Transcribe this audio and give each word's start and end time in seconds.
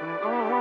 Mm-hmm. 0.00 0.57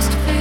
supposed 0.00 0.12
to 0.12 0.32
feel 0.32 0.39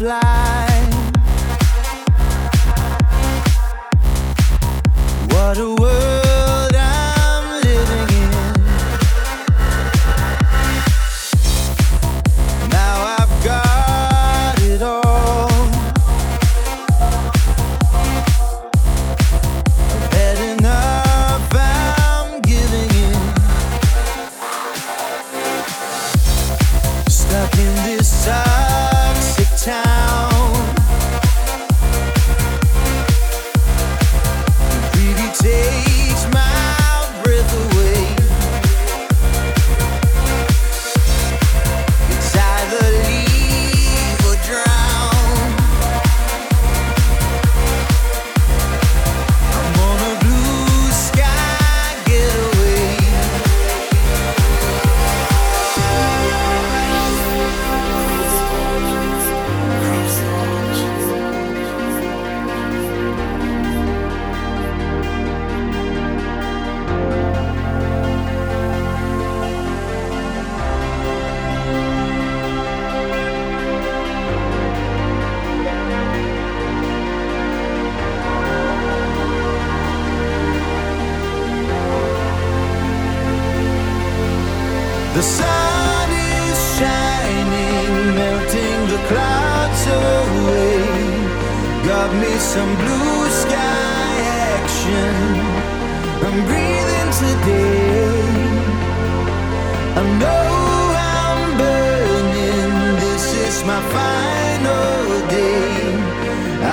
fly. 0.00 0.29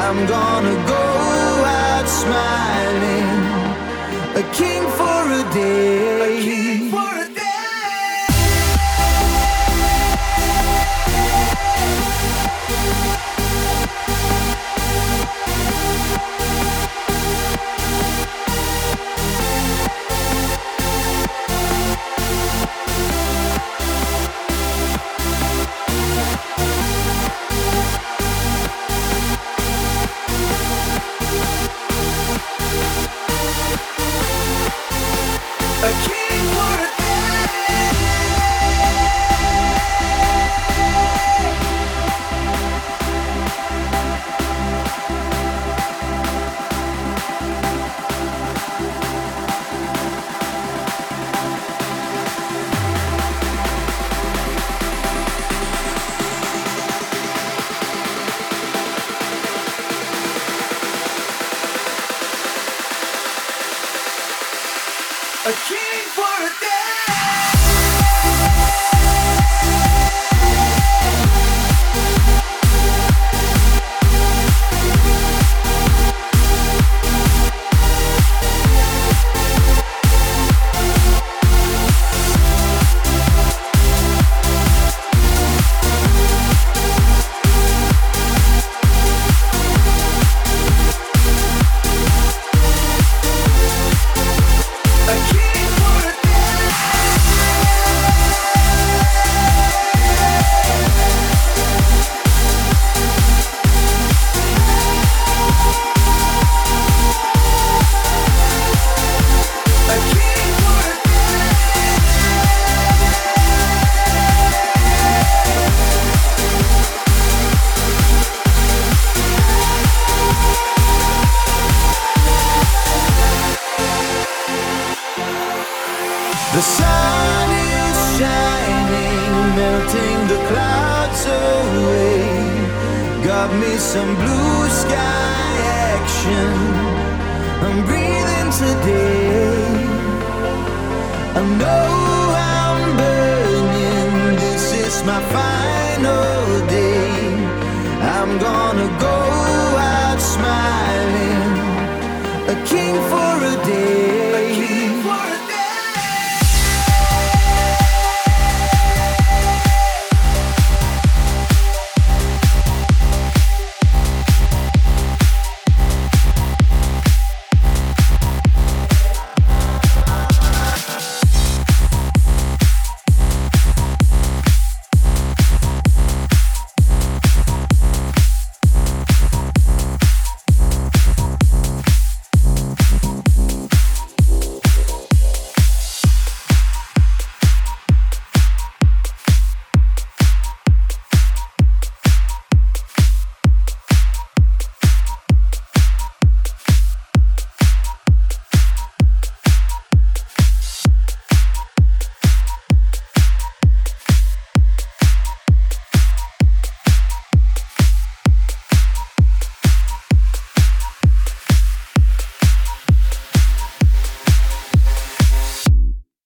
I'm 0.10 0.26
gonna 0.26 0.76
go 0.88 1.06
out 1.66 2.08
smiling, 2.08 3.30
a 4.42 4.44
king 4.54 4.84
for 4.98 5.22
a 5.42 5.44
day. 5.54 6.76
A 6.76 6.77